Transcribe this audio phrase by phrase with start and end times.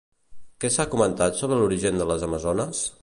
[0.63, 2.81] Què es comenta sobre l'origen de les amazones?